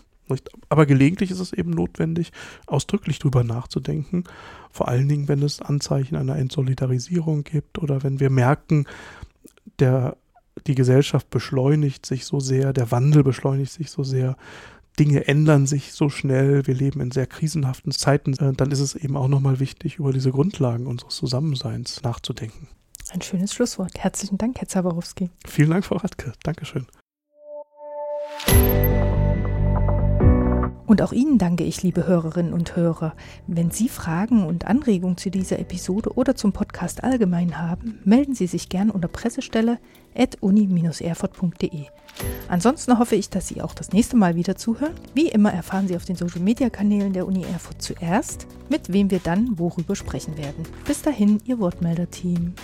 [0.69, 2.33] Aber gelegentlich ist es eben notwendig,
[2.67, 4.25] ausdrücklich drüber nachzudenken,
[4.71, 8.87] vor allen Dingen, wenn es Anzeichen einer Entsolidarisierung gibt oder wenn wir merken,
[9.79, 10.17] der,
[10.67, 14.37] die Gesellschaft beschleunigt sich so sehr, der Wandel beschleunigt sich so sehr,
[14.99, 18.95] Dinge ändern sich so schnell, wir leben in sehr krisenhaften Zeiten, äh, dann ist es
[18.95, 22.69] eben auch nochmal wichtig, über diese Grundlagen unseres Zusammenseins nachzudenken.
[23.11, 23.99] Ein schönes Schlusswort.
[23.99, 25.31] Herzlichen Dank, Herr Zaborowski.
[25.47, 26.33] Vielen Dank, Frau Radke.
[26.43, 26.87] Dankeschön.
[30.91, 33.15] Und auch Ihnen danke ich, liebe Hörerinnen und Hörer.
[33.47, 38.49] Wenn Sie Fragen und Anregungen zu dieser Episode oder zum Podcast allgemein haben, melden Sie
[38.49, 41.85] sich gern unter pressestelle.uni-erfurt.de.
[42.49, 44.97] Ansonsten hoffe ich, dass Sie auch das nächste Mal wieder zuhören.
[45.15, 49.61] Wie immer erfahren Sie auf den Social-Media-Kanälen der Uni Erfurt zuerst, mit wem wir dann
[49.61, 50.65] worüber sprechen werden.
[50.89, 52.55] Bis dahin, Ihr Wortmelder-Team.